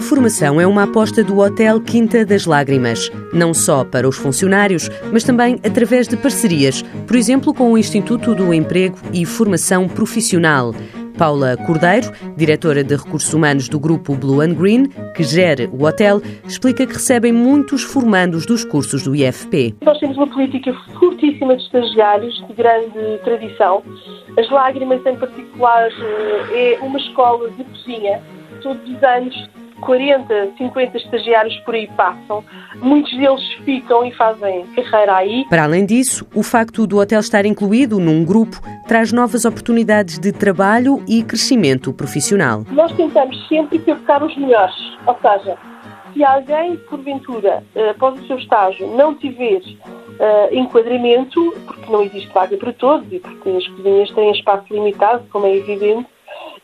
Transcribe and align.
A 0.00 0.02
formação 0.02 0.58
é 0.58 0.66
uma 0.66 0.84
aposta 0.84 1.22
do 1.22 1.40
Hotel 1.40 1.78
Quinta 1.78 2.24
das 2.24 2.46
Lágrimas, 2.46 3.12
não 3.34 3.52
só 3.52 3.84
para 3.84 4.08
os 4.08 4.16
funcionários, 4.16 4.88
mas 5.12 5.24
também 5.24 5.60
através 5.62 6.08
de 6.08 6.16
parcerias, 6.16 6.80
por 7.06 7.16
exemplo, 7.16 7.52
com 7.52 7.70
o 7.70 7.76
Instituto 7.76 8.34
do 8.34 8.54
Emprego 8.54 8.96
e 9.12 9.26
Formação 9.26 9.86
Profissional. 9.86 10.72
Paula 11.18 11.54
Cordeiro, 11.66 12.10
diretora 12.34 12.82
de 12.82 12.96
recursos 12.96 13.34
humanos 13.34 13.68
do 13.68 13.78
grupo 13.78 14.14
Blue 14.14 14.40
and 14.40 14.54
Green, 14.54 14.86
que 15.14 15.22
gere 15.22 15.68
o 15.70 15.84
hotel, 15.84 16.22
explica 16.48 16.86
que 16.86 16.94
recebem 16.94 17.30
muitos 17.30 17.82
formandos 17.82 18.46
dos 18.46 18.64
cursos 18.64 19.02
do 19.02 19.14
IFP. 19.14 19.74
Nós 19.82 19.98
temos 19.98 20.16
uma 20.16 20.28
política 20.28 20.72
fortíssima 20.98 21.54
de 21.54 21.62
estagiários, 21.64 22.34
de 22.46 22.54
grande 22.54 23.18
tradição. 23.22 23.82
As 24.38 24.48
Lágrimas, 24.48 25.04
em 25.04 25.16
particular, 25.16 25.90
eh, 25.90 26.78
é 26.78 26.78
uma 26.80 26.98
escola 26.98 27.50
de 27.50 27.64
cozinha. 27.64 28.22
Todos 28.62 28.82
os 28.88 29.02
anos 29.02 29.59
40, 29.80 30.52
50 30.56 30.96
estagiários 30.96 31.56
por 31.58 31.74
aí 31.74 31.88
passam. 31.96 32.44
Muitos 32.76 33.16
deles 33.16 33.42
ficam 33.64 34.04
e 34.04 34.12
fazem 34.12 34.66
carreira 34.74 35.16
aí. 35.16 35.44
Para 35.48 35.64
além 35.64 35.84
disso, 35.84 36.26
o 36.34 36.42
facto 36.42 36.86
do 36.86 36.98
hotel 36.98 37.20
estar 37.20 37.44
incluído 37.44 37.98
num 37.98 38.24
grupo 38.24 38.60
traz 38.86 39.12
novas 39.12 39.44
oportunidades 39.44 40.18
de 40.18 40.32
trabalho 40.32 41.02
e 41.08 41.22
crescimento 41.22 41.92
profissional. 41.92 42.64
Nós 42.70 42.92
tentamos 42.92 43.48
sempre 43.48 43.78
captar 43.78 44.22
os 44.22 44.36
melhores, 44.36 44.74
ou 45.06 45.16
seja, 45.20 45.56
se 46.12 46.24
alguém, 46.24 46.76
porventura, 46.76 47.62
eh, 47.74 47.90
após 47.90 48.20
o 48.20 48.26
seu 48.26 48.36
estágio, 48.36 48.86
não 48.96 49.14
tiver 49.14 49.60
uh, 49.60 50.52
enquadramento, 50.52 51.54
porque 51.66 51.90
não 51.90 52.02
existe 52.02 52.30
vaga 52.32 52.56
para 52.56 52.72
todos 52.72 53.10
e 53.12 53.20
porque 53.20 53.48
as 53.48 53.66
cozinhas 53.68 54.10
têm 54.10 54.32
espaço 54.32 54.64
limitado, 54.70 55.24
como 55.30 55.46
é 55.46 55.56
evidente, 55.56 56.06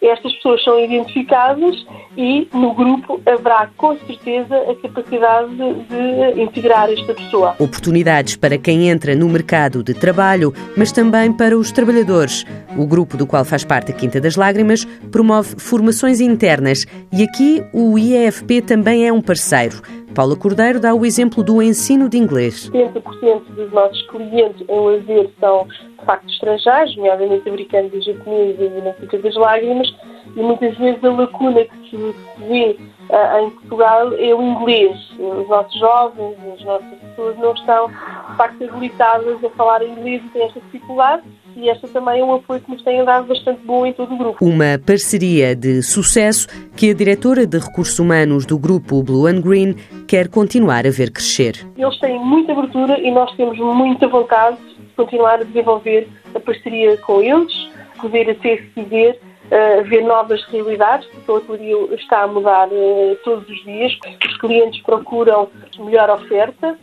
estas 0.02 0.32
pessoas 0.34 0.62
são 0.62 0.78
identificadas 0.78 1.86
e 2.16 2.48
no 2.52 2.74
grupo 2.74 3.20
haverá 3.26 3.68
com 3.76 3.96
certeza 4.00 4.56
a 4.56 4.74
capacidade 4.76 5.50
de, 5.54 6.34
de, 6.34 6.42
integrar 6.42 6.90
esta 6.90 7.14
pessoa. 7.14 7.54
Oportunidades 7.58 8.36
para 8.36 8.58
quem 8.58 8.88
entra 8.88 9.14
no 9.14 9.28
mercado 9.28 9.82
de 9.82 9.94
trabalho, 9.94 10.52
mas 10.76 10.92
também 10.92 11.32
para 11.32 11.56
os 11.56 11.72
trabalhadores. 11.72 12.44
O 12.76 12.86
grupo 12.86 13.16
do 13.16 13.26
qual 13.26 13.44
faz 13.44 13.64
parte 13.64 13.92
a 13.92 13.94
Quinta 13.94 14.20
das 14.20 14.36
Lágrimas 14.36 14.84
promove 15.10 15.56
formações 15.58 16.20
internas 16.20 16.84
e 17.12 17.22
aqui 17.22 17.62
o 17.72 17.98
IEFP 17.98 18.62
também 18.62 19.06
é 19.06 19.12
um 19.12 19.22
parceiro. 19.22 19.80
Paula 20.16 20.34
Cordeiro 20.34 20.80
dá 20.80 20.94
o 20.94 21.04
exemplo 21.04 21.44
do 21.44 21.62
ensino 21.62 22.08
de 22.08 22.16
inglês. 22.16 22.70
70% 22.70 23.42
dos 23.54 23.70
nossos 23.70 24.00
clientes 24.08 24.64
em 24.66 24.80
lazer 24.80 25.28
são, 25.38 25.68
de 25.68 26.06
facto, 26.06 26.26
estrangeiros, 26.30 26.96
nomeadamente 26.96 27.46
americanos 27.46 27.92
e 27.92 28.00
japoneses 28.00 28.58
e 28.58 28.80
na 28.80 28.92
Quinta 28.94 29.18
das 29.18 29.34
Lágrimas, 29.34 29.94
e 30.34 30.40
muitas 30.40 30.74
vezes 30.78 31.04
a 31.04 31.10
lacuna 31.10 31.62
que 31.66 31.90
se 31.90 32.14
vê 32.48 32.78
uh, 33.10 33.44
em 33.44 33.50
Portugal 33.50 34.14
é 34.14 34.34
o 34.34 34.40
inglês. 34.40 34.96
Os 35.18 35.46
nossos 35.50 35.78
jovens, 35.78 36.34
as 36.54 36.64
nossas 36.64 36.98
pessoas 36.98 37.36
não 37.36 37.52
estão, 37.52 37.90
facto, 38.36 38.64
habilitadas 38.64 39.42
a 39.44 39.50
falar 39.50 39.82
inglês 39.82 40.22
e 40.24 40.28
têm 40.30 40.42
esta 40.42 40.60
dificuldade 40.60 41.22
e 41.56 41.70
esta 41.70 41.88
também 41.88 42.20
é 42.20 42.24
um 42.24 42.34
apoio 42.34 42.60
que 42.60 42.70
nos 42.70 42.82
tem 42.82 43.02
dado 43.04 43.26
bastante 43.28 43.60
bom 43.64 43.86
em 43.86 43.92
todo 43.92 44.14
o 44.14 44.18
grupo. 44.18 44.44
Uma 44.44 44.78
parceria 44.84 45.56
de 45.56 45.82
sucesso 45.82 46.46
que 46.76 46.90
a 46.90 46.94
diretora 46.94 47.46
de 47.46 47.58
recursos 47.58 47.98
humanos 47.98 48.44
do 48.44 48.58
grupo 48.58 49.02
Blue 49.02 49.26
and 49.26 49.40
Green 49.40 49.74
quer 50.06 50.28
continuar 50.28 50.86
a 50.86 50.90
ver 50.90 51.10
crescer. 51.10 51.66
Eles 51.76 51.98
têm 51.98 52.18
muita 52.18 52.52
abertura 52.52 53.00
e 53.00 53.10
nós 53.10 53.34
temos 53.36 53.58
muita 53.58 54.06
vontade 54.06 54.58
de 54.78 54.94
continuar 54.94 55.40
a 55.40 55.44
desenvolver 55.44 56.06
a 56.34 56.40
parceria 56.40 56.96
com 56.98 57.22
eles, 57.22 57.52
poder 58.00 58.30
até 58.30 58.62
se 58.74 58.82
ver 58.82 59.18
Uh, 59.46 59.84
ver 59.84 60.02
novas 60.02 60.42
realidades, 60.46 61.06
porque 61.06 61.30
a 61.30 61.34
hotelaria 61.34 61.76
está 61.94 62.22
a 62.22 62.26
mudar 62.26 62.68
uh, 62.68 63.16
todos 63.24 63.48
os 63.48 63.64
dias. 63.64 63.96
Os 64.24 64.36
clientes 64.38 64.82
procuram 64.82 65.48
melhor 65.78 66.10
oferta, 66.10 66.76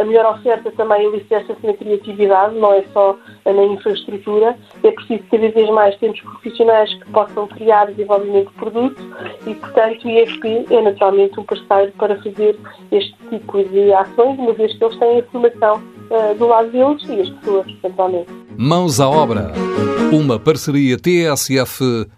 a 0.00 0.04
melhor 0.04 0.34
oferta 0.34 0.70
também 0.72 1.06
alicerça-se 1.06 1.66
na 1.66 1.72
criatividade, 1.72 2.54
não 2.56 2.72
é 2.74 2.84
só 2.92 3.16
na 3.44 3.64
infraestrutura. 3.64 4.56
É 4.82 4.90
preciso 4.90 5.22
cada 5.30 5.48
vez 5.48 5.70
mais 5.70 5.96
termos 5.96 6.20
profissionais 6.20 6.92
que 6.94 7.10
possam 7.10 7.46
criar 7.48 7.86
desenvolvimento 7.86 8.48
de 8.48 8.54
produto 8.54 9.02
e, 9.46 9.54
portanto, 9.54 10.04
o 10.04 10.10
IFP 10.10 10.66
é 10.70 10.82
naturalmente 10.82 11.40
um 11.40 11.44
parceiro 11.44 11.92
para 11.92 12.16
fazer 12.22 12.56
este 12.90 13.14
tipo 13.30 13.64
de 13.64 13.92
ações, 13.92 14.38
uma 14.38 14.52
vez 14.52 14.76
que 14.76 14.84
eles 14.84 14.98
têm 14.98 15.20
a 15.20 15.22
formação 15.24 15.82
uh, 16.10 16.34
do 16.34 16.46
lado 16.46 16.70
deles 16.70 17.02
e 17.08 17.20
as 17.20 17.30
pessoas, 17.30 17.66
eventualmente. 17.82 18.28
Mãos 18.56 19.00
à 19.00 19.08
obra. 19.08 19.52
Uma 20.12 20.38
parceria 20.38 20.98
TSF-IEFP. 20.98 22.12